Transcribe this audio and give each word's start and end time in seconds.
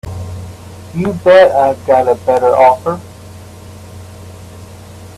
You 0.95 1.13
bet 1.13 1.51
I've 1.55 1.85
got 1.85 2.07
a 2.07 2.15
better 2.25 2.47
offer. 2.47 2.99